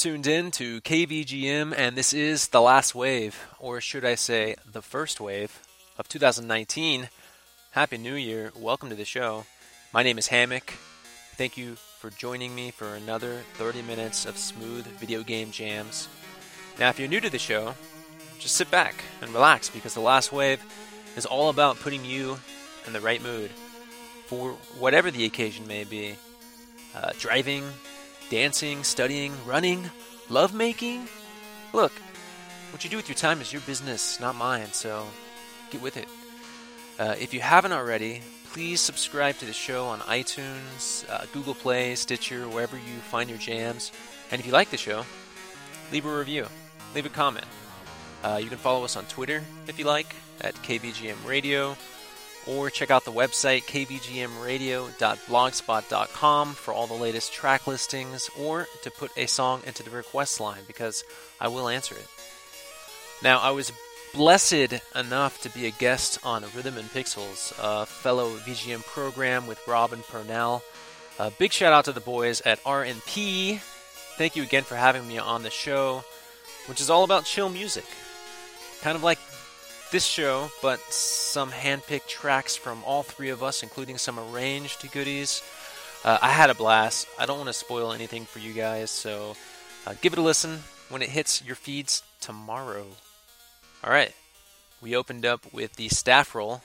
Tuned 0.00 0.26
in 0.26 0.50
to 0.52 0.80
KVGM, 0.80 1.74
and 1.76 1.94
this 1.94 2.14
is 2.14 2.48
the 2.48 2.62
last 2.62 2.94
wave, 2.94 3.46
or 3.58 3.82
should 3.82 4.02
I 4.02 4.14
say, 4.14 4.56
the 4.64 4.80
first 4.80 5.20
wave 5.20 5.60
of 5.98 6.08
2019. 6.08 7.10
Happy 7.72 7.98
New 7.98 8.14
Year. 8.14 8.50
Welcome 8.56 8.88
to 8.88 8.94
the 8.94 9.04
show. 9.04 9.44
My 9.92 10.02
name 10.02 10.16
is 10.16 10.28
Hammock. 10.28 10.72
Thank 11.36 11.58
you 11.58 11.74
for 11.74 12.08
joining 12.08 12.54
me 12.54 12.70
for 12.70 12.94
another 12.94 13.42
30 13.56 13.82
minutes 13.82 14.24
of 14.24 14.38
smooth 14.38 14.86
video 14.86 15.22
game 15.22 15.50
jams. 15.50 16.08
Now, 16.78 16.88
if 16.88 16.98
you're 16.98 17.06
new 17.06 17.20
to 17.20 17.28
the 17.28 17.38
show, 17.38 17.74
just 18.38 18.54
sit 18.54 18.70
back 18.70 19.04
and 19.20 19.34
relax 19.34 19.68
because 19.68 19.92
the 19.92 20.00
last 20.00 20.32
wave 20.32 20.64
is 21.14 21.26
all 21.26 21.50
about 21.50 21.78
putting 21.78 22.06
you 22.06 22.38
in 22.86 22.94
the 22.94 23.02
right 23.02 23.22
mood 23.22 23.50
for 24.28 24.52
whatever 24.78 25.10
the 25.10 25.26
occasion 25.26 25.66
may 25.66 25.84
be. 25.84 26.14
Uh, 26.94 27.10
driving, 27.18 27.64
dancing, 28.30 28.84
studying, 28.84 29.32
running, 29.44 29.90
lovemaking. 30.30 31.08
Look, 31.74 31.92
what 32.70 32.82
you 32.84 32.88
do 32.88 32.96
with 32.96 33.08
your 33.08 33.16
time 33.16 33.40
is 33.40 33.52
your 33.52 33.60
business, 33.62 34.18
not 34.20 34.36
mine, 34.36 34.72
so 34.72 35.06
get 35.70 35.82
with 35.82 35.96
it. 35.96 36.08
Uh, 36.98 37.16
if 37.18 37.34
you 37.34 37.40
haven't 37.40 37.72
already, 37.72 38.22
please 38.52 38.80
subscribe 38.80 39.36
to 39.38 39.44
the 39.44 39.52
show 39.52 39.86
on 39.86 39.98
iTunes, 40.00 41.08
uh, 41.10 41.26
Google 41.32 41.54
Play, 41.54 41.94
Stitcher, 41.96 42.48
wherever 42.48 42.76
you 42.76 42.98
find 43.10 43.28
your 43.28 43.38
jams. 43.38 43.90
And 44.30 44.40
if 44.40 44.46
you 44.46 44.52
like 44.52 44.70
the 44.70 44.76
show, 44.76 45.04
leave 45.92 46.06
a 46.06 46.16
review, 46.16 46.46
leave 46.94 47.06
a 47.06 47.10
comment. 47.10 47.46
Uh, 48.22 48.38
you 48.40 48.48
can 48.48 48.58
follow 48.58 48.84
us 48.84 48.96
on 48.96 49.04
Twitter 49.06 49.42
if 49.66 49.78
you 49.78 49.84
like 49.84 50.14
at 50.40 50.54
KVGM 50.56 51.26
Radio 51.26 51.76
or 52.46 52.70
check 52.70 52.90
out 52.90 53.04
the 53.04 53.12
website 53.12 53.64
kvgmradio.blogspot.com 53.64 56.54
for 56.54 56.74
all 56.74 56.86
the 56.86 56.94
latest 56.94 57.32
track 57.32 57.66
listings 57.66 58.30
or 58.38 58.68
to 58.82 58.90
put 58.90 59.10
a 59.16 59.26
song 59.26 59.62
into 59.66 59.82
the 59.82 59.90
request 59.90 60.38
line 60.40 60.62
because 60.66 61.04
I 61.40 61.48
will 61.48 61.68
answer 61.68 61.94
it. 61.94 62.06
Now, 63.22 63.40
I 63.40 63.50
was 63.50 63.72
blessed 64.14 64.80
enough 64.94 65.42
to 65.42 65.50
be 65.50 65.66
a 65.66 65.70
guest 65.70 66.18
on 66.24 66.44
Rhythm 66.54 66.78
and 66.78 66.88
Pixels, 66.88 67.52
a 67.60 67.86
fellow 67.86 68.36
VGM 68.38 68.84
program 68.86 69.46
with 69.46 69.60
Robin 69.68 70.02
Purnell. 70.08 70.62
A 71.18 71.30
big 71.30 71.52
shout 71.52 71.72
out 71.72 71.84
to 71.84 71.92
the 71.92 72.00
boys 72.00 72.40
at 72.42 72.62
RNP. 72.64 73.60
Thank 74.16 74.36
you 74.36 74.42
again 74.42 74.64
for 74.64 74.76
having 74.76 75.06
me 75.06 75.18
on 75.18 75.42
the 75.42 75.50
show, 75.50 76.04
which 76.66 76.80
is 76.80 76.90
all 76.90 77.04
about 77.04 77.24
chill 77.24 77.50
music. 77.50 77.84
Kind 78.80 78.96
of 78.96 79.02
like 79.02 79.18
this 79.90 80.04
show, 80.04 80.50
but 80.62 80.80
some 80.92 81.50
handpicked 81.50 82.06
tracks 82.06 82.56
from 82.56 82.82
all 82.84 83.02
three 83.02 83.30
of 83.30 83.42
us, 83.42 83.62
including 83.62 83.98
some 83.98 84.18
arranged 84.18 84.90
goodies. 84.92 85.42
Uh, 86.04 86.18
I 86.22 86.30
had 86.30 86.50
a 86.50 86.54
blast. 86.54 87.08
I 87.18 87.26
don't 87.26 87.38
want 87.38 87.48
to 87.48 87.54
spoil 87.54 87.92
anything 87.92 88.24
for 88.24 88.38
you 88.38 88.52
guys, 88.52 88.90
so 88.90 89.36
uh, 89.86 89.94
give 90.00 90.12
it 90.12 90.18
a 90.18 90.22
listen 90.22 90.60
when 90.88 91.02
it 91.02 91.10
hits 91.10 91.44
your 91.44 91.56
feeds 91.56 92.02
tomorrow. 92.20 92.86
All 93.84 93.90
right, 93.90 94.12
we 94.80 94.96
opened 94.96 95.26
up 95.26 95.52
with 95.52 95.74
the 95.76 95.88
staff 95.88 96.34
roll. 96.34 96.62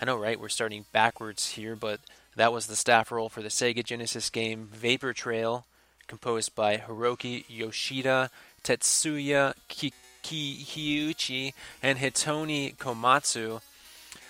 I 0.00 0.04
know, 0.04 0.16
right? 0.16 0.38
We're 0.38 0.48
starting 0.48 0.84
backwards 0.92 1.50
here, 1.50 1.76
but 1.76 2.00
that 2.36 2.52
was 2.52 2.66
the 2.66 2.76
staff 2.76 3.10
roll 3.10 3.28
for 3.28 3.42
the 3.42 3.48
Sega 3.48 3.82
Genesis 3.82 4.28
game 4.28 4.68
Vapor 4.72 5.14
Trail, 5.14 5.64
composed 6.06 6.54
by 6.54 6.76
Hiroki 6.76 7.44
Yoshida, 7.48 8.30
Tetsuya 8.62 9.54
Kik. 9.68 9.94
Kiuchi 10.26 11.52
and 11.82 11.98
Hitoni 11.98 12.76
Komatsu. 12.76 13.60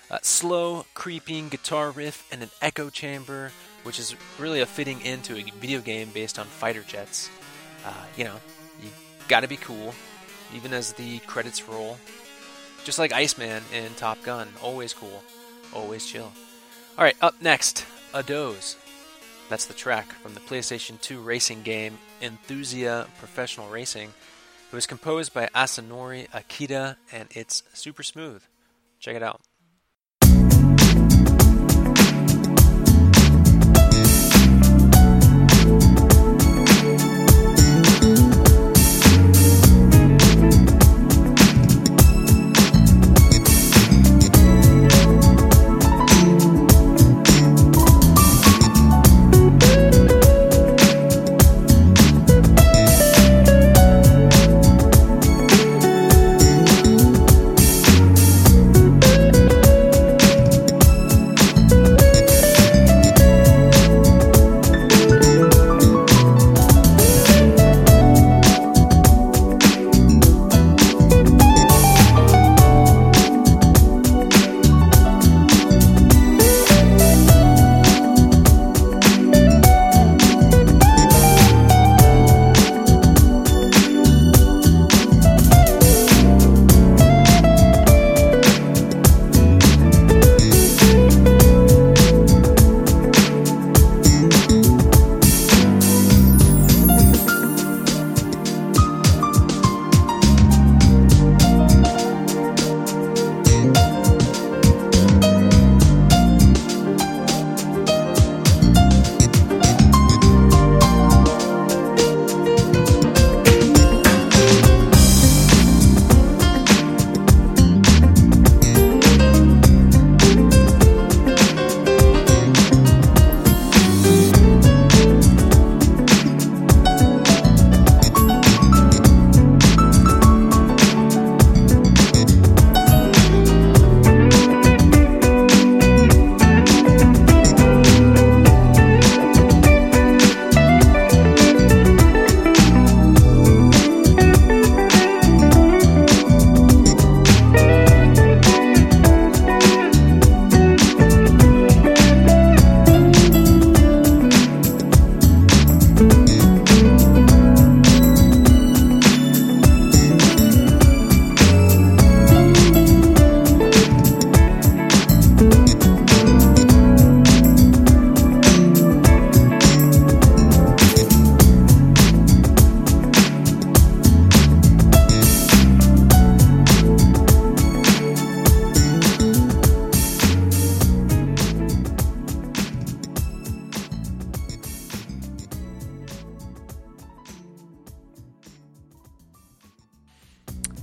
Uh, 0.08 0.18
slow, 0.22 0.86
creeping 0.94 1.48
guitar 1.48 1.90
riff 1.90 2.28
and 2.30 2.42
an 2.42 2.50
echo 2.62 2.90
chamber, 2.90 3.50
which 3.82 3.98
is 3.98 4.14
really 4.38 4.60
a 4.60 4.66
fitting 4.66 5.00
into 5.00 5.36
a 5.36 5.42
video 5.58 5.80
game 5.80 6.10
based 6.14 6.38
on 6.38 6.46
fighter 6.46 6.82
jets. 6.82 7.28
Uh, 7.84 8.04
you 8.16 8.24
know, 8.24 8.36
you 8.80 8.88
gotta 9.26 9.48
be 9.48 9.56
cool, 9.56 9.94
even 10.54 10.72
as 10.72 10.92
the 10.92 11.18
credits 11.20 11.68
roll. 11.68 11.98
Just 12.84 13.00
like 13.00 13.12
Iceman 13.12 13.64
in 13.72 13.94
Top 13.94 14.22
Gun, 14.22 14.48
always 14.62 14.92
cool, 14.92 15.24
always 15.74 16.06
chill. 16.06 16.32
Alright, 16.96 17.16
up 17.20 17.34
next, 17.42 17.84
A 18.14 18.22
Doze. 18.22 18.76
That's 19.48 19.66
the 19.66 19.74
track 19.74 20.12
from 20.12 20.34
the 20.34 20.40
PlayStation 20.40 21.00
2 21.00 21.20
racing 21.20 21.62
game 21.62 21.98
Enthusia 22.20 23.08
Professional 23.18 23.68
Racing. 23.68 24.12
It 24.70 24.74
was 24.74 24.86
composed 24.86 25.32
by 25.32 25.46
Masanori 25.54 26.28
Akita 26.30 26.96
and 27.12 27.28
it's 27.30 27.62
super 27.72 28.02
smooth. 28.02 28.42
Check 28.98 29.14
it 29.14 29.22
out. 29.22 29.40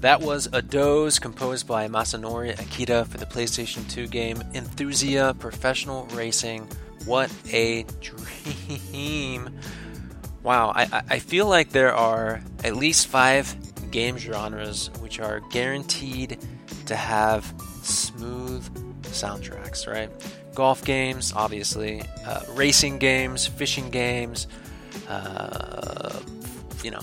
That 0.04 0.20
was 0.20 0.50
a 0.52 0.62
doze 0.62 1.18
composed 1.18 1.66
by 1.66 1.88
Masanori 1.88 2.54
Akita 2.58 3.08
for 3.08 3.18
the 3.18 3.26
PlayStation 3.26 3.90
2 3.90 4.08
game 4.08 4.40
Enthusia 4.54 5.40
Professional 5.40 6.08
Racing. 6.08 6.68
What 7.06 7.32
a 7.54 7.86
dream! 8.02 9.50
Wow, 10.44 10.74
I, 10.76 11.04
I 11.10 11.20
feel 11.20 11.48
like 11.48 11.70
there 11.70 11.96
are 11.96 12.42
at 12.66 12.76
least 12.76 13.08
five 13.08 13.56
game 13.92 14.18
genres 14.18 14.90
which 15.00 15.22
are 15.22 15.40
guaranteed 15.52 16.38
to 16.88 16.98
have 16.98 17.46
smooth 17.82 18.68
soundtracks, 19.04 19.88
right? 19.88 20.10
Golf 20.54 20.84
games, 20.84 21.32
obviously, 21.34 22.04
uh, 22.28 22.42
racing 22.50 22.98
games, 22.98 23.48
fishing 23.48 23.90
games, 23.90 24.48
uh, 25.08 26.20
you 26.84 26.92
know, 26.92 27.00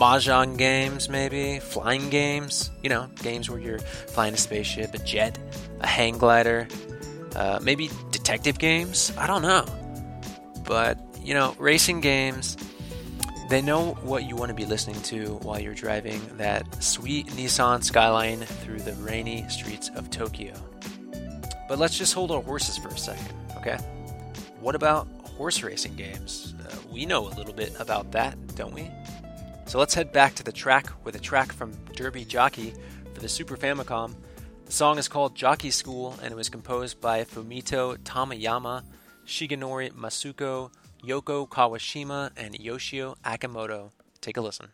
mahjong 0.00 0.56
games, 0.56 1.08
maybe 1.08 1.60
flying 1.60 2.08
games. 2.08 2.70
You 2.82 2.88
know, 2.88 3.08
games 3.22 3.50
where 3.50 3.60
you're 3.60 3.78
flying 3.78 4.34
a 4.34 4.38
spaceship, 4.38 4.94
a 4.94 4.98
jet, 4.98 5.38
a 5.80 5.86
hang 5.86 6.16
glider, 6.18 6.66
uh, 7.36 7.60
maybe 7.62 7.90
detective 8.10 8.58
games. 8.58 9.12
I 9.18 9.26
don't 9.26 9.42
know, 9.42 9.64
but 10.64 10.98
you 11.22 11.34
know, 11.34 11.54
racing 11.58 12.00
games. 12.00 12.56
They 13.50 13.60
know 13.60 13.94
what 14.02 14.22
you 14.28 14.36
want 14.36 14.50
to 14.50 14.54
be 14.54 14.64
listening 14.64 15.02
to 15.02 15.34
while 15.42 15.58
you're 15.58 15.74
driving 15.74 16.20
that 16.36 16.82
sweet 16.82 17.26
Nissan 17.30 17.82
Skyline 17.82 18.38
through 18.38 18.78
the 18.78 18.92
rainy 18.94 19.44
streets 19.48 19.90
of 19.96 20.08
Tokyo. 20.08 20.54
But 21.68 21.80
let's 21.80 21.98
just 21.98 22.14
hold 22.14 22.30
our 22.30 22.42
horses 22.42 22.78
for 22.78 22.88
a 22.88 22.96
second, 22.96 23.34
okay? 23.56 23.76
What 24.60 24.76
about 24.76 25.08
horse 25.36 25.64
racing 25.64 25.96
games? 25.96 26.54
Uh, 26.64 26.76
we 26.92 27.06
know 27.06 27.26
a 27.26 27.34
little 27.34 27.52
bit 27.52 27.74
about 27.80 28.12
that, 28.12 28.36
don't 28.54 28.72
we? 28.72 28.88
So 29.70 29.78
let's 29.78 29.94
head 29.94 30.10
back 30.10 30.34
to 30.34 30.42
the 30.42 30.50
track 30.50 30.88
with 31.04 31.14
a 31.14 31.20
track 31.20 31.52
from 31.52 31.70
Derby 31.94 32.24
Jockey 32.24 32.74
for 33.14 33.20
the 33.20 33.28
Super 33.28 33.56
Famicom. 33.56 34.16
The 34.66 34.72
song 34.72 34.98
is 34.98 35.06
called 35.06 35.36
Jockey 35.36 35.70
School 35.70 36.18
and 36.20 36.32
it 36.32 36.34
was 36.34 36.48
composed 36.48 37.00
by 37.00 37.22
Fumito 37.22 37.96
Tamayama, 37.98 38.82
Shigenori 39.24 39.92
Masuko, 39.92 40.72
Yoko 41.04 41.48
Kawashima, 41.48 42.32
and 42.36 42.58
Yoshio 42.58 43.14
Akimoto. 43.24 43.92
Take 44.20 44.38
a 44.38 44.40
listen. 44.40 44.70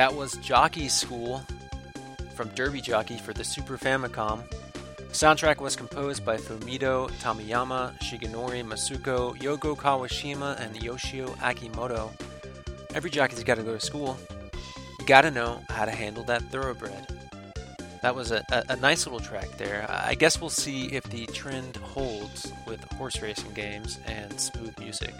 That 0.00 0.14
was 0.14 0.38
Jockey 0.38 0.88
School 0.88 1.44
from 2.34 2.48
Derby 2.54 2.80
Jockey 2.80 3.18
for 3.18 3.34
the 3.34 3.44
Super 3.44 3.76
Famicom. 3.76 4.42
Soundtrack 5.10 5.60
was 5.60 5.76
composed 5.76 6.24
by 6.24 6.38
Fumito 6.38 7.10
Tamiyama, 7.20 7.98
Shigenori 7.98 8.64
Masuko, 8.64 9.36
Yoko 9.36 9.76
Kawashima, 9.76 10.58
and 10.58 10.82
Yoshio 10.82 11.28
Akimoto. 11.42 12.10
Every 12.94 13.10
jockey's 13.10 13.44
got 13.44 13.58
to 13.58 13.62
go 13.62 13.74
to 13.74 13.80
school. 13.80 14.16
You 14.98 15.04
got 15.04 15.20
to 15.20 15.30
know 15.30 15.60
how 15.68 15.84
to 15.84 15.90
handle 15.90 16.24
that 16.24 16.44
thoroughbred. 16.44 17.06
That 18.00 18.14
was 18.14 18.30
a, 18.30 18.42
a, 18.50 18.64
a, 18.70 18.76
nice 18.76 19.04
little 19.04 19.20
track 19.20 19.50
there. 19.58 19.84
I 19.86 20.14
guess 20.14 20.40
we'll 20.40 20.48
see 20.48 20.86
if 20.86 21.04
the 21.10 21.26
trend 21.26 21.76
holds 21.76 22.50
with 22.66 22.82
horse 22.92 23.20
racing 23.20 23.52
games 23.52 24.00
and 24.06 24.40
smooth 24.40 24.78
music. 24.78 25.12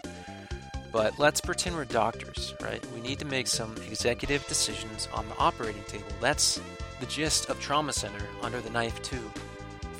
But 0.92 1.18
let's 1.18 1.40
pretend 1.40 1.76
we're 1.76 1.84
doctors, 1.84 2.54
right? 2.60 2.84
We 2.94 3.00
need 3.00 3.20
to 3.20 3.24
make 3.24 3.46
some 3.46 3.76
executive 3.86 4.46
decisions 4.48 5.08
on 5.14 5.28
the 5.28 5.36
operating 5.38 5.84
table. 5.84 6.06
That's 6.20 6.60
the 6.98 7.06
gist 7.06 7.48
of 7.48 7.60
Trauma 7.60 7.92
Center 7.92 8.26
Under 8.42 8.60
the 8.60 8.70
Knife 8.70 9.00
2 9.02 9.16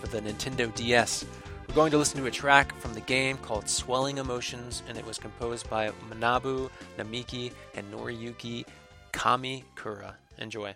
for 0.00 0.06
the 0.08 0.20
Nintendo 0.20 0.74
DS. 0.74 1.24
We're 1.68 1.74
going 1.74 1.92
to 1.92 1.98
listen 1.98 2.20
to 2.20 2.26
a 2.26 2.30
track 2.32 2.74
from 2.80 2.94
the 2.94 3.00
game 3.00 3.36
called 3.38 3.68
Swelling 3.68 4.18
Emotions, 4.18 4.82
and 4.88 4.98
it 4.98 5.06
was 5.06 5.18
composed 5.18 5.70
by 5.70 5.90
Manabu 6.10 6.68
Namiki 6.98 7.52
and 7.76 7.92
Noriyuki 7.92 8.64
Kamikura. 9.12 10.14
Enjoy. 10.38 10.74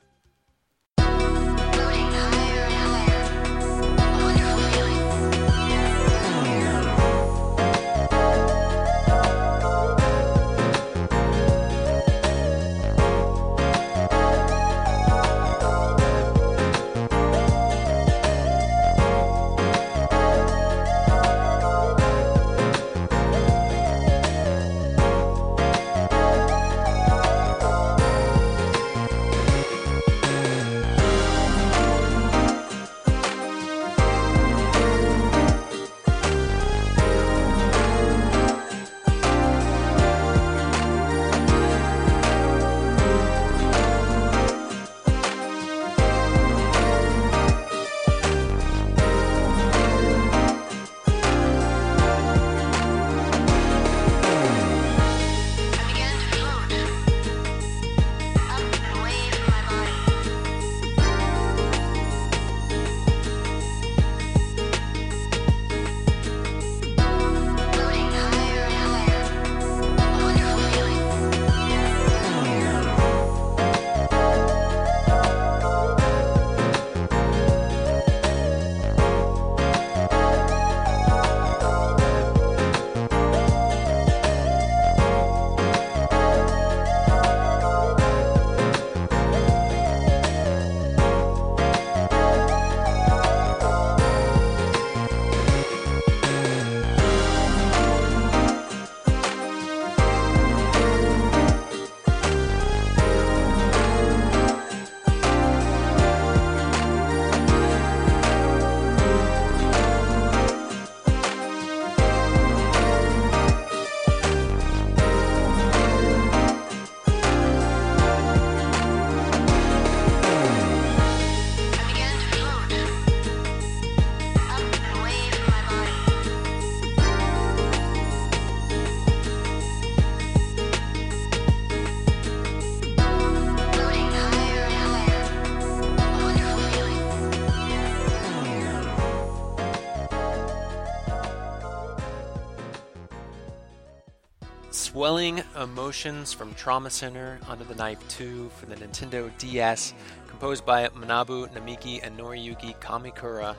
Swelling 145.04 145.42
Emotions 145.60 146.32
from 146.32 146.54
Trauma 146.54 146.88
Center 146.88 147.38
Under 147.46 147.62
the 147.64 147.74
Knife 147.74 147.98
2 148.08 148.48
for 148.56 148.64
the 148.64 148.74
Nintendo 148.76 149.30
DS, 149.36 149.92
composed 150.26 150.64
by 150.64 150.88
Manabu 150.88 151.46
Namiki 151.52 152.00
and 152.02 152.18
Noriyuki 152.18 152.74
Kamikura. 152.80 153.54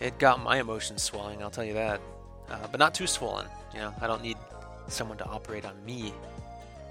It 0.00 0.18
got 0.18 0.42
my 0.42 0.58
emotions 0.58 1.04
swelling, 1.04 1.40
I'll 1.40 1.52
tell 1.52 1.62
you 1.62 1.74
that. 1.74 2.00
Uh, 2.50 2.66
but 2.68 2.80
not 2.80 2.94
too 2.94 3.06
swollen. 3.06 3.46
You 3.72 3.78
know, 3.78 3.94
I 4.00 4.08
don't 4.08 4.24
need 4.24 4.36
someone 4.88 5.18
to 5.18 5.24
operate 5.24 5.64
on 5.64 5.84
me. 5.86 6.12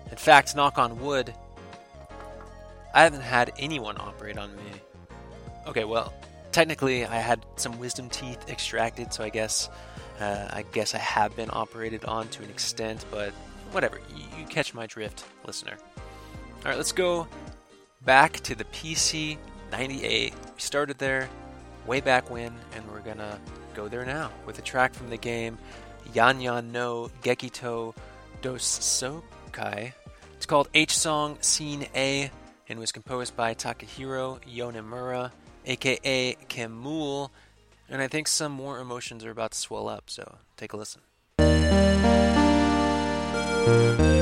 In 0.09 0.17
fact, 0.17 0.55
knock 0.55 0.77
on 0.77 0.97
wood, 1.01 1.33
I 2.93 3.03
haven't 3.03 3.23
had 3.23 3.51
anyone 3.59 3.97
operate 3.99 4.37
on 4.37 4.55
me. 4.55 4.71
Okay, 5.67 5.83
well, 5.83 6.13
technically, 6.53 7.05
I 7.05 7.17
had 7.17 7.45
some 7.57 7.77
wisdom 7.77 8.09
teeth 8.09 8.47
extracted, 8.47 9.13
so 9.13 9.21
I 9.21 9.27
guess 9.27 9.67
uh, 10.21 10.47
I 10.49 10.63
guess 10.71 10.95
I 10.95 10.99
have 10.99 11.35
been 11.35 11.49
operated 11.51 12.05
on 12.05 12.27
to 12.29 12.43
an 12.43 12.49
extent, 12.49 13.05
but 13.11 13.33
whatever. 13.71 13.99
You, 14.37 14.45
catch 14.45 14.73
my 14.73 14.85
drift, 14.87 15.25
listener. 15.45 15.77
All 15.97 16.65
right, 16.65 16.77
let's 16.77 16.91
go 16.91 17.27
back 18.03 18.33
to 18.41 18.55
the 18.55 18.65
PC 18.65 19.37
98. 19.71 20.33
We 20.33 20.39
started 20.59 20.97
there 20.97 21.29
way 21.85 22.01
back 22.01 22.29
when, 22.29 22.53
and 22.75 22.89
we're 22.91 23.01
gonna 23.01 23.39
go 23.73 23.87
there 23.87 24.05
now 24.05 24.31
with 24.45 24.59
a 24.59 24.61
track 24.61 24.93
from 24.93 25.09
the 25.09 25.17
game 25.17 25.57
Yanyan 26.13 26.71
no 26.71 27.11
Gekito 27.21 27.95
Dosokai. 28.41 29.93
It's 30.35 30.45
called 30.45 30.69
H 30.73 30.97
Song 30.97 31.37
Scene 31.41 31.87
A 31.95 32.31
and 32.67 32.79
was 32.79 32.91
composed 32.91 33.35
by 33.35 33.53
Takahiro 33.53 34.39
Yonemura, 34.45 35.31
aka 35.65 36.35
Kemul 36.47 37.29
and 37.89 38.01
I 38.01 38.07
think 38.07 38.27
some 38.27 38.51
more 38.51 38.79
emotions 38.79 39.25
are 39.25 39.31
about 39.31 39.51
to 39.51 39.57
swell 39.57 39.89
up, 39.89 40.09
so 40.09 40.37
take 40.57 40.73
a 40.73 40.77
listen. 40.77 41.01
Thank 43.69 43.99
you. 43.99 44.18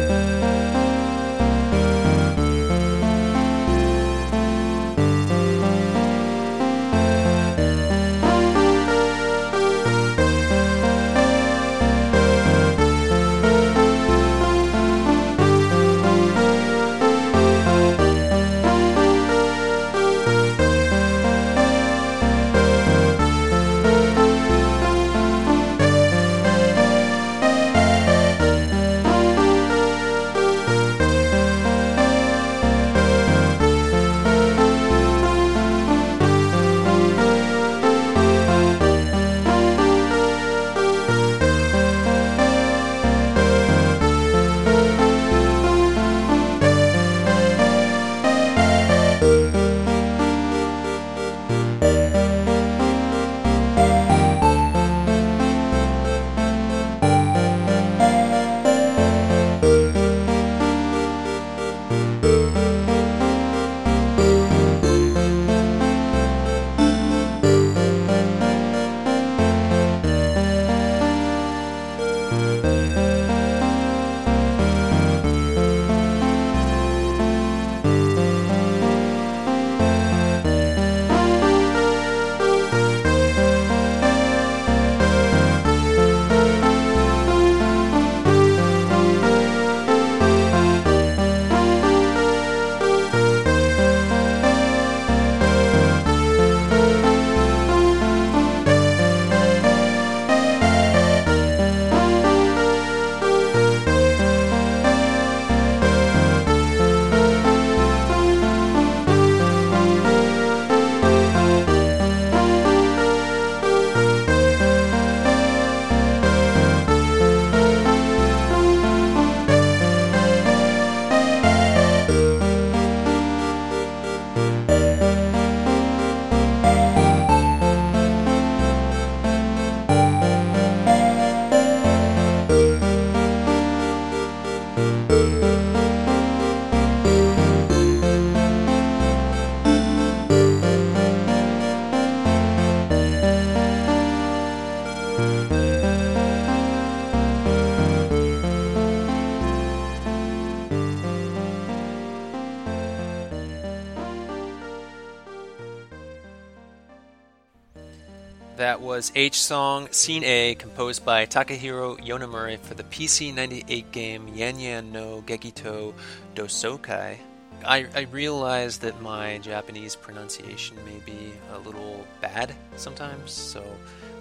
That 158.57 158.81
was 158.81 159.11
H 159.13 159.39
Song 159.39 159.87
Scene 159.91 160.23
A, 160.23 160.55
composed 160.55 161.05
by 161.05 161.27
Takahiro 161.27 162.03
Yonemura 162.03 162.57
for 162.57 162.73
the 162.73 162.81
PC 162.85 163.31
98 163.31 163.91
game 163.91 164.27
Yanyan 164.29 164.91
no 164.91 165.21
Gekito 165.21 165.93
Dosokai. 166.33 167.17
I, 167.63 167.85
I 167.95 168.07
realize 168.11 168.79
that 168.79 168.99
my 168.99 169.37
Japanese 169.37 169.95
pronunciation 169.95 170.75
may 170.85 170.99
be 171.05 171.33
a 171.53 171.59
little 171.59 172.03
bad 172.19 172.55
sometimes, 172.77 173.31
so 173.31 173.63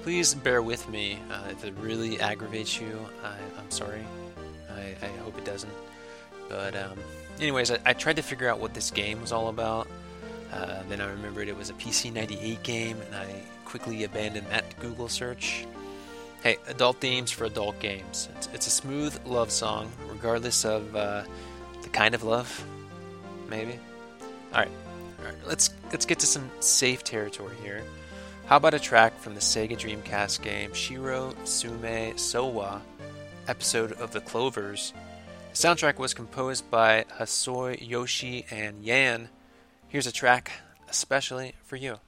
please 0.02 0.34
bear 0.34 0.60
with 0.60 0.86
me. 0.90 1.18
Uh, 1.30 1.48
if 1.52 1.64
it 1.64 1.72
really 1.78 2.20
aggravates 2.20 2.78
you, 2.78 3.06
I, 3.24 3.36
am 3.58 3.70
sorry. 3.70 4.04
I, 4.70 4.94
I, 5.02 5.08
hope 5.22 5.38
it 5.38 5.46
doesn't. 5.46 5.72
But, 6.50 6.76
um, 6.76 6.98
anyways, 7.40 7.70
I, 7.70 7.78
I 7.86 7.94
tried 7.94 8.16
to 8.16 8.22
figure 8.22 8.50
out 8.50 8.60
what 8.60 8.74
this 8.74 8.90
game 8.90 9.22
was 9.22 9.32
all 9.32 9.48
about. 9.48 9.88
Uh, 10.52 10.82
then 10.90 11.00
I 11.00 11.08
remembered 11.08 11.48
it 11.48 11.56
was 11.56 11.70
a 11.70 11.74
PC 11.74 12.12
98 12.12 12.62
game, 12.62 13.00
and 13.00 13.14
I 13.14 13.26
quickly 13.66 14.04
abandon 14.04 14.44
that 14.48 14.78
Google 14.80 15.08
search. 15.08 15.66
Hey, 16.42 16.56
adult 16.68 16.98
themes 17.00 17.30
for 17.30 17.44
adult 17.44 17.78
games. 17.80 18.28
It's, 18.36 18.48
it's 18.54 18.66
a 18.66 18.70
smooth 18.70 19.18
love 19.26 19.50
song, 19.50 19.90
regardless 20.08 20.64
of 20.64 20.94
uh, 20.96 21.24
the 21.82 21.88
kind 21.90 22.14
of 22.14 22.22
love, 22.22 22.64
maybe. 23.48 23.78
All 24.54 24.60
right, 24.60 24.70
all 25.18 25.24
right. 25.24 25.34
Let's 25.46 25.70
let's 25.90 26.06
get 26.06 26.20
to 26.20 26.26
some 26.26 26.50
safe 26.60 27.04
territory 27.04 27.56
here. 27.62 27.82
How 28.46 28.56
about 28.58 28.74
a 28.74 28.78
track 28.78 29.18
from 29.18 29.34
the 29.34 29.40
Sega 29.40 29.76
Dreamcast 29.76 30.40
game 30.40 30.72
Shiro 30.72 31.34
Sume 31.44 32.16
Sowa, 32.16 32.80
episode 33.48 33.92
of 33.92 34.12
the 34.12 34.20
Clovers? 34.20 34.92
The 35.52 35.56
soundtrack 35.68 35.98
was 35.98 36.14
composed 36.14 36.70
by 36.70 37.06
Hasoi 37.18 37.78
Yoshi 37.80 38.46
and 38.50 38.84
Yan. 38.84 39.30
Here's 39.88 40.06
a 40.06 40.12
track 40.12 40.52
especially 40.88 41.54
for 41.64 41.76
you. 41.76 41.98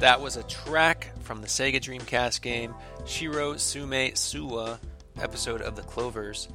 That 0.00 0.22
was 0.22 0.38
a 0.38 0.42
track 0.44 1.12
from 1.24 1.42
the 1.42 1.46
Sega 1.46 1.74
Dreamcast 1.78 2.40
game 2.40 2.74
Shirotsume 3.04 4.14
Souwa, 4.14 4.78
episode 5.20 5.60
of 5.60 5.76
The 5.76 5.82
Clovers, 5.82 6.48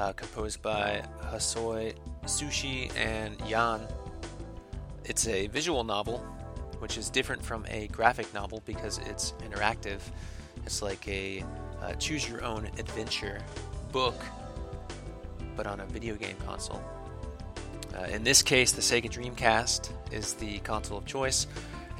uh, 0.00 0.12
composed 0.12 0.60
by 0.60 1.04
Hasoi 1.26 1.94
Sushi 2.24 2.90
and 2.96 3.40
Yan. 3.48 3.86
It's 5.04 5.28
a 5.28 5.46
visual 5.46 5.84
novel, 5.84 6.18
which 6.80 6.98
is 6.98 7.10
different 7.10 7.44
from 7.44 7.64
a 7.68 7.86
graphic 7.86 8.34
novel 8.34 8.60
because 8.66 8.98
it's 9.06 9.34
interactive. 9.48 10.00
It's 10.66 10.82
like 10.82 11.06
a 11.06 11.44
uh, 11.82 11.92
choose 11.92 12.28
your 12.28 12.42
own 12.42 12.64
adventure 12.76 13.40
book, 13.92 14.20
but 15.54 15.68
on 15.68 15.78
a 15.78 15.86
video 15.86 16.16
game 16.16 16.36
console. 16.44 16.82
Uh, 17.96 18.06
in 18.06 18.24
this 18.24 18.42
case, 18.42 18.72
the 18.72 18.82
Sega 18.82 19.08
Dreamcast 19.08 19.92
is 20.12 20.34
the 20.34 20.58
console 20.58 20.98
of 20.98 21.06
choice, 21.06 21.46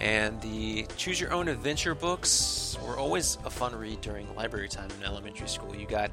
and 0.01 0.41
the 0.41 0.87
Choose 0.97 1.21
Your 1.21 1.33
Own 1.33 1.49
Adventure 1.49 1.95
books 1.95 2.79
were 2.87 2.97
always 2.97 3.37
a 3.45 3.51
fun 3.51 3.75
read 3.75 4.01
during 4.01 4.35
library 4.35 4.69
time 4.69 4.89
in 4.99 5.05
elementary 5.05 5.49
school. 5.49 5.77
You 5.77 5.87
got 5.87 6.11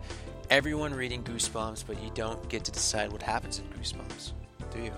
everyone 0.50 0.94
reading 0.94 1.24
Goosebumps, 1.24 1.86
but 1.88 2.02
you 2.04 2.12
don't 2.14 2.48
get 2.50 2.66
to 2.66 2.72
decide 2.72 3.12
what 3.12 3.22
happens 3.22 3.60
in 3.60 3.66
Goosebumps, 3.70 4.34
do 4.74 4.82
you? 4.84 4.94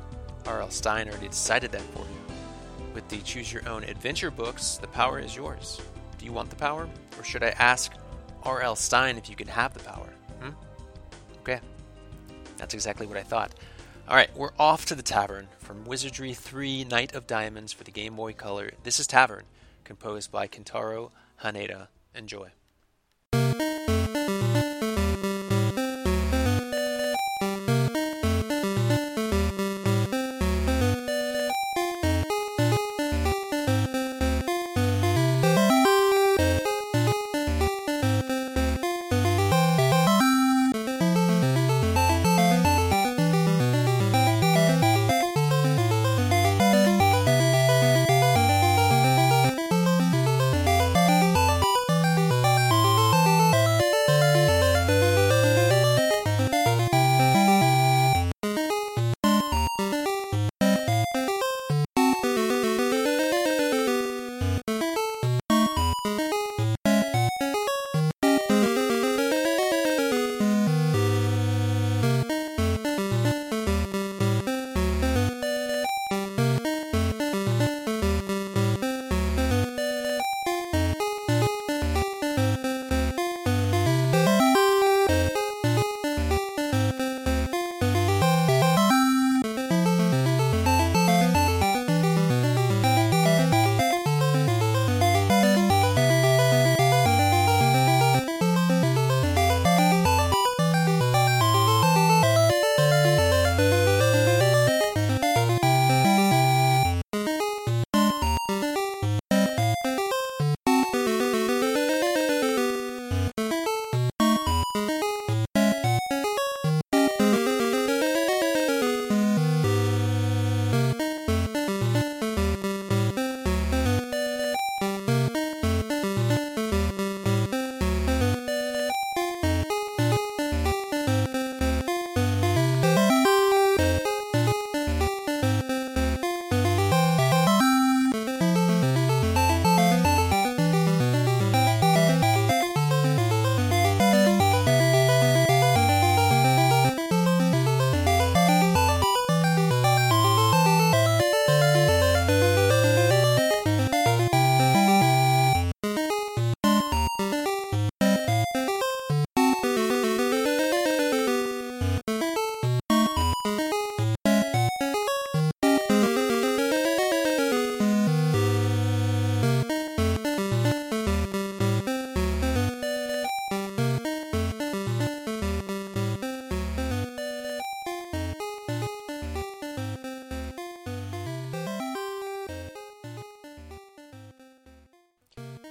R.L. 0.46 0.72
Stine 0.72 1.08
already 1.08 1.28
decided 1.28 1.72
that 1.72 1.82
for 1.82 2.00
you. 2.00 2.36
With 2.94 3.08
the 3.10 3.18
Choose 3.20 3.54
Your 3.54 3.68
Own 3.70 3.84
Adventure 3.84 4.32
books, 4.32 4.78
the 4.78 4.88
power 4.88 5.20
is 5.20 5.36
yours. 5.36 5.80
Do 6.18 6.26
you 6.26 6.34
want 6.34 6.50
the 6.50 6.56
power? 6.56 6.90
Or 7.18 7.24
should 7.24 7.44
I 7.44 7.50
ask 7.60 7.94
R.L. 8.44 8.76
Stine 8.76 9.18
if 9.18 9.30
you 9.30 9.36
can 9.36 9.48
have 9.48 9.74
the 9.74 9.82
power? 9.82 10.10
Hmm? 10.42 10.50
Okay. 11.42 11.60
That's 12.58 12.74
exactly 12.74 13.06
what 13.06 13.18
I 13.18 13.24
thought. 13.24 13.54
Alright, 14.10 14.36
we're 14.36 14.50
off 14.58 14.88
to 14.88 14.96
the 14.96 15.04
tavern 15.04 15.50
from 15.60 15.86
Wizardry 15.86 16.34
3 16.34 16.84
Knight 16.86 17.14
of 17.14 17.28
Diamonds 17.28 17.72
for 17.72 17.84
the 17.84 17.92
Game 17.92 18.16
Boy 18.16 18.34
Color. 18.34 18.72
This 18.82 19.00
is 19.00 19.06
Tavern, 19.06 19.44
composed 19.84 20.32
by 20.32 20.48
Kentaro 20.48 21.12
Haneda. 21.44 21.90
Enjoy. 22.16 22.50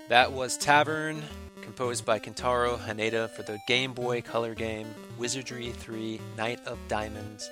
That 0.08 0.32
was 0.32 0.56
Tavern, 0.56 1.22
composed 1.60 2.06
by 2.06 2.18
Kentaro 2.18 2.78
Haneda 2.78 3.28
for 3.28 3.42
the 3.42 3.60
Game 3.66 3.92
Boy 3.92 4.22
Color 4.22 4.54
game 4.54 4.86
Wizardry 5.18 5.68
3 5.68 6.18
Knight 6.34 6.66
of 6.66 6.78
Diamonds. 6.88 7.50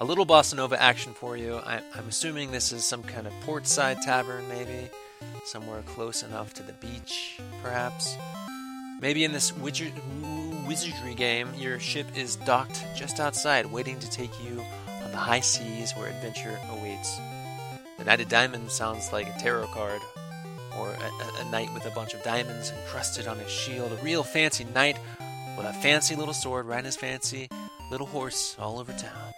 A 0.00 0.04
little 0.04 0.26
bossa 0.26 0.56
nova 0.56 0.82
action 0.82 1.14
for 1.14 1.36
you. 1.36 1.58
I, 1.58 1.76
am 1.94 2.08
assuming 2.08 2.50
this 2.50 2.72
is 2.72 2.84
some 2.84 3.04
kind 3.04 3.28
of 3.28 3.32
portside 3.42 3.98
tavern, 4.02 4.48
maybe. 4.48 4.90
Somewhere 5.44 5.82
close 5.82 6.24
enough 6.24 6.52
to 6.54 6.64
the 6.64 6.72
beach, 6.72 7.38
perhaps. 7.62 8.16
Maybe 9.00 9.22
in 9.22 9.30
this 9.30 9.56
wizard, 9.56 9.92
wizardry 10.66 11.14
game, 11.14 11.54
your 11.56 11.78
ship 11.78 12.08
is 12.16 12.34
docked 12.34 12.84
just 12.96 13.20
outside, 13.20 13.66
waiting 13.66 14.00
to 14.00 14.10
take 14.10 14.32
you 14.42 14.60
on 15.04 15.12
the 15.12 15.16
high 15.16 15.38
seas 15.38 15.92
where 15.92 16.08
adventure 16.08 16.58
awaits. 16.72 17.20
The 17.98 18.04
Knight 18.06 18.22
of 18.22 18.28
Diamonds 18.28 18.72
sounds 18.72 19.12
like 19.12 19.28
a 19.28 19.38
tarot 19.38 19.68
card 19.68 20.00
or 20.78 20.90
a, 20.90 21.42
a, 21.42 21.50
knight 21.50 21.72
with 21.74 21.86
a 21.86 21.90
bunch 21.90 22.14
of 22.14 22.22
diamonds 22.22 22.70
encrusted 22.70 23.26
on 23.26 23.38
his 23.38 23.50
shield, 23.50 23.92
a 23.92 23.96
real 23.96 24.22
fancy 24.22 24.64
knight 24.64 24.98
with 25.56 25.66
a 25.66 25.72
fancy 25.74 26.16
little 26.16 26.34
sword 26.34 26.66
riding 26.66 26.86
his 26.86 26.96
fancy 26.96 27.48
little 27.90 28.06
horse 28.06 28.56
all 28.58 28.78
over 28.78 28.92
town. 28.92 29.32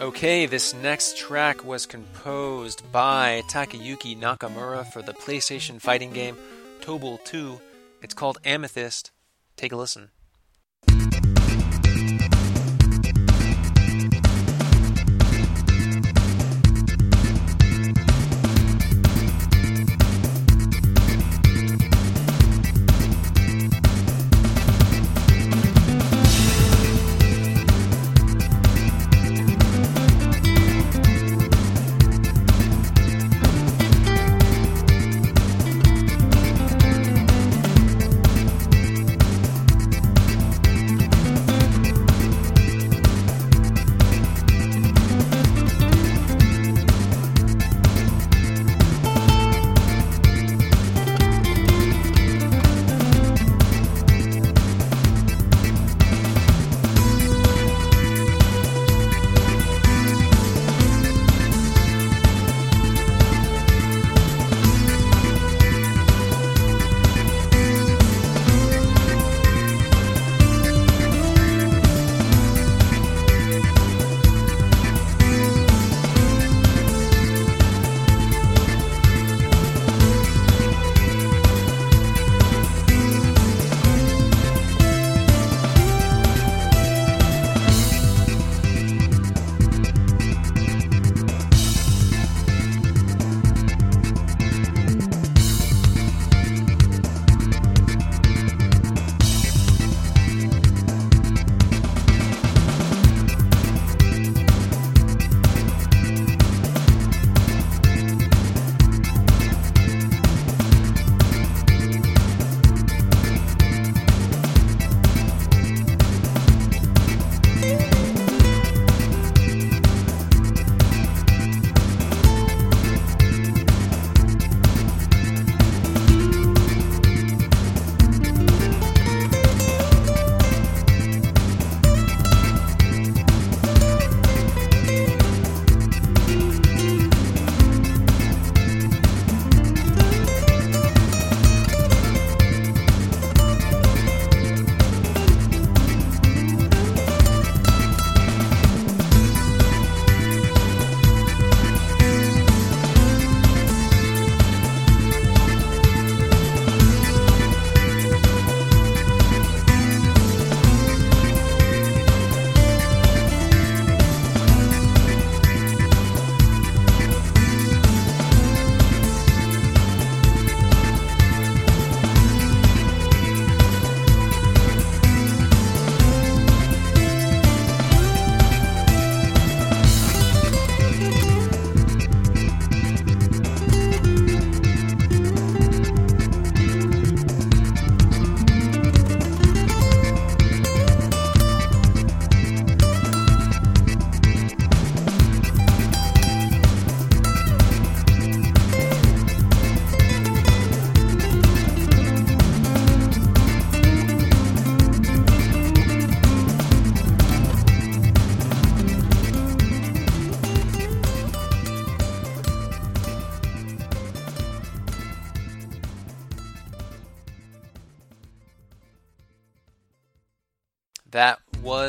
Okay, 0.00 0.44
this 0.44 0.74
next 0.74 1.16
track 1.16 1.64
was 1.64 1.86
composed 1.86 2.82
by 2.92 3.42
Takayuki 3.50 4.18
Nakamura 4.18 4.86
for 4.92 5.00
the 5.00 5.14
PlayStation 5.14 5.80
fighting 5.80 6.12
game 6.12 6.36
Tobal 6.80 7.22
2. 7.24 7.60
It's 8.02 8.14
called 8.14 8.38
Amethyst. 8.44 9.10
Take 9.56 9.72
a 9.72 9.76
listen. 9.76 10.10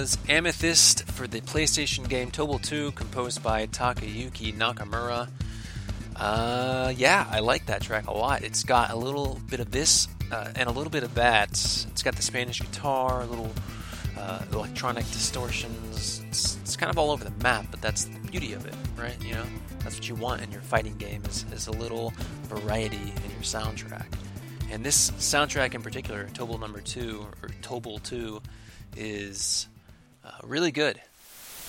Was 0.08 0.18
Amethyst 0.30 1.04
for 1.04 1.28
the 1.28 1.42
PlayStation 1.42 2.08
game 2.08 2.32
Tobal 2.32 2.62
2, 2.62 2.94
composed 2.94 3.44
by 3.44 3.68
Takayuki 3.68 4.56
Nakamura. 4.56 5.28
Uh, 6.16 6.94
yeah, 6.96 7.28
I 7.30 7.40
like 7.40 7.66
that 7.66 7.82
track 7.82 8.08
a 8.08 8.14
lot. 8.14 8.42
It's 8.42 8.64
got 8.64 8.92
a 8.92 8.96
little 8.96 9.38
bit 9.50 9.60
of 9.60 9.70
this 9.70 10.08
uh, 10.32 10.50
and 10.56 10.70
a 10.70 10.72
little 10.72 10.90
bit 10.90 11.04
of 11.04 11.16
that. 11.16 11.50
It's 11.50 12.04
got 12.04 12.16
the 12.16 12.22
Spanish 12.22 12.62
guitar, 12.62 13.20
a 13.20 13.26
little 13.26 13.52
uh, 14.18 14.44
electronic 14.54 15.04
distortions. 15.12 16.24
It's, 16.30 16.58
it's, 16.62 16.78
kind 16.78 16.90
of 16.90 16.98
all 16.98 17.12
over 17.12 17.26
the 17.26 17.44
map, 17.44 17.66
but 17.70 17.82
that's 17.82 18.06
the 18.06 18.20
beauty 18.32 18.54
of 18.54 18.66
it, 18.66 18.76
right? 18.96 19.22
You 19.22 19.34
know, 19.34 19.46
that's 19.80 19.96
what 19.96 20.08
you 20.08 20.16
want 20.16 20.42
in 20.42 20.54
your 20.54 20.62
fighting 20.62 20.96
game 20.96 21.22
is, 21.28 21.44
is 21.52 21.68
a 21.68 21.74
little 21.74 22.14
variety 22.44 22.96
in 22.96 23.32
your 23.32 23.42
soundtrack. 23.42 24.08
And 24.72 24.86
this 24.86 25.12
soundtrack 25.12 25.74
in 25.74 25.82
particular, 25.82 26.30
Tobal 26.32 26.62
Number 26.62 26.80
Two 26.80 27.28
or 27.44 27.50
Tobal 27.62 28.02
Two, 28.02 28.42
is 28.96 29.68
uh, 30.28 30.32
really 30.44 30.72
good. 30.72 31.00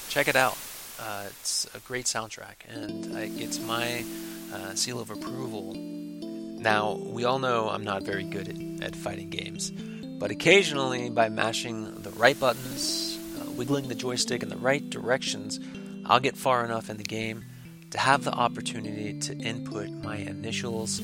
Check 0.09 0.29
it 0.29 0.37
out. 0.37 0.59
Uh, 1.01 1.27
it's 1.29 1.69
a 1.75 1.79
great 1.81 2.07
soundtrack, 2.07 2.67
and 2.69 3.17
I, 3.17 3.31
it's 3.37 3.61
my 3.61 4.05
uh, 4.53 4.75
seal 4.75 4.99
of 4.99 5.11
approval. 5.11 5.75
Now, 5.75 6.95
we 6.95 7.25
all 7.25 7.39
know 7.39 7.69
I'm 7.69 7.85
not 7.85 8.03
very 8.03 8.25
good 8.25 8.49
at, 8.49 8.85
at 8.89 8.97
fighting 8.97 9.31
games, 9.31 9.71
but 9.71 10.33
occasionally, 10.33 11.09
by 11.09 11.29
mashing 11.29 12.03
the 12.03 12.11
right 12.11 12.39
buttons, 12.39 13.17
uh, 13.41 13.51
wiggling 13.53 13.87
the 13.87 13.95
joystick 13.95 14.43
in 14.43 14.49
the 14.49 14.57
right 14.57 14.91
directions, 14.91 15.61
I'll 16.05 16.19
get 16.19 16.37
far 16.37 16.65
enough 16.65 16.91
in 16.91 16.97
the 16.97 17.05
game 17.05 17.45
to 17.91 17.99
have 17.99 18.25
the 18.25 18.33
opportunity 18.33 19.21
to 19.21 19.37
input 19.37 19.89
my 19.91 20.17
initials 20.17 21.01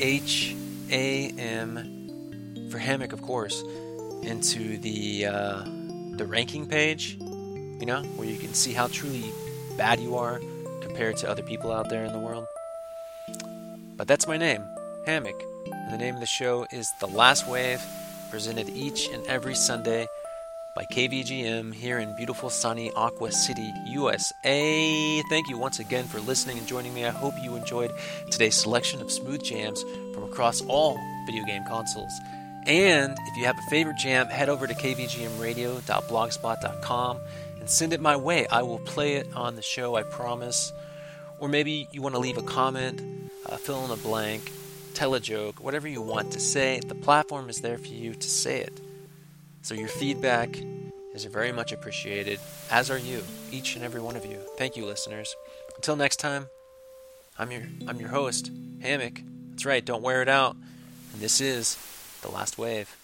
H 0.00 0.56
A 0.90 1.28
M 1.30 2.68
for 2.70 2.78
Hammock, 2.78 3.12
of 3.12 3.22
course, 3.22 3.62
into 4.22 4.76
the 4.78 5.26
uh, 5.26 5.64
the 6.16 6.26
ranking 6.26 6.66
page. 6.66 7.16
You 7.20 7.86
know, 7.86 8.02
where 8.16 8.26
you 8.26 8.38
can 8.38 8.54
see 8.54 8.72
how 8.72 8.88
truly 8.88 9.24
bad 9.76 10.00
you 10.00 10.16
are 10.16 10.40
compared 10.80 11.16
to 11.18 11.28
other 11.28 11.42
people 11.42 11.70
out 11.72 11.90
there 11.90 12.04
in 12.04 12.12
the 12.12 12.18
world. 12.18 12.46
But 13.96 14.08
that's 14.08 14.26
my 14.26 14.36
name, 14.36 14.62
Hammock, 15.06 15.42
and 15.66 15.92
the 15.92 15.98
name 15.98 16.14
of 16.14 16.20
the 16.20 16.26
show 16.26 16.66
is 16.70 16.90
The 17.00 17.06
Last 17.06 17.48
Wave, 17.48 17.82
presented 18.30 18.68
each 18.70 19.08
and 19.08 19.26
every 19.26 19.54
Sunday 19.54 20.06
by 20.76 20.84
KVGM 20.84 21.72
here 21.72 21.98
in 21.98 22.14
beautiful 22.16 22.50
sunny 22.50 22.90
Aqua 22.92 23.32
City, 23.32 23.72
USA. 23.86 25.22
Thank 25.30 25.48
you 25.48 25.56
once 25.56 25.78
again 25.78 26.04
for 26.04 26.20
listening 26.20 26.58
and 26.58 26.66
joining 26.66 26.92
me. 26.92 27.06
I 27.06 27.10
hope 27.10 27.32
you 27.42 27.56
enjoyed 27.56 27.92
today's 28.30 28.56
selection 28.56 29.00
of 29.00 29.10
smooth 29.10 29.42
jams 29.42 29.82
from 30.12 30.24
across 30.24 30.60
all 30.62 30.98
video 31.26 31.44
game 31.44 31.64
consoles. 31.64 32.12
And 32.66 33.12
if 33.12 33.36
you 33.36 33.44
have 33.44 33.58
a 33.58 33.70
favorite 33.70 33.96
jam, 33.96 34.26
head 34.26 34.48
over 34.48 34.66
to 34.66 34.74
kvgmradio.blogspot.com 34.74 37.20
and 37.60 37.70
send 37.70 37.92
it 37.92 38.00
my 38.00 38.16
way. 38.16 38.48
I 38.48 38.62
will 38.62 38.80
play 38.80 39.14
it 39.14 39.32
on 39.34 39.54
the 39.54 39.62
show, 39.62 39.94
I 39.94 40.02
promise. 40.02 40.72
Or 41.38 41.48
maybe 41.48 41.86
you 41.92 42.02
want 42.02 42.16
to 42.16 42.18
leave 42.18 42.38
a 42.38 42.42
comment, 42.42 43.00
uh, 43.46 43.56
fill 43.56 43.84
in 43.84 43.92
a 43.92 43.96
blank, 43.96 44.50
tell 44.94 45.14
a 45.14 45.20
joke, 45.20 45.62
whatever 45.62 45.86
you 45.86 46.02
want 46.02 46.32
to 46.32 46.40
say. 46.40 46.80
The 46.80 46.94
platform 46.94 47.48
is 47.48 47.60
there 47.60 47.78
for 47.78 47.86
you 47.86 48.14
to 48.14 48.28
say 48.28 48.60
it. 48.60 48.80
So 49.62 49.74
your 49.74 49.88
feedback 49.88 50.58
is 51.14 51.24
very 51.24 51.52
much 51.52 51.72
appreciated, 51.72 52.40
as 52.70 52.90
are 52.90 52.98
you, 52.98 53.22
each 53.50 53.76
and 53.76 53.84
every 53.84 54.00
one 54.00 54.16
of 54.16 54.26
you. 54.26 54.38
Thank 54.56 54.76
you, 54.76 54.86
listeners. 54.86 55.36
Until 55.76 55.94
next 55.96 56.16
time, 56.16 56.46
I'm 57.38 57.52
your 57.52 57.62
I'm 57.86 58.00
your 58.00 58.08
host, 58.08 58.50
Hammock. 58.80 59.20
That's 59.50 59.66
right, 59.66 59.84
don't 59.84 60.02
wear 60.02 60.22
it 60.22 60.28
out. 60.28 60.56
And 61.12 61.20
this 61.20 61.40
is 61.40 61.76
the 62.22 62.30
last 62.30 62.58
wave. 62.58 62.96